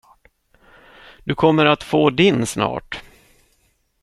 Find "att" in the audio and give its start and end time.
1.65-1.83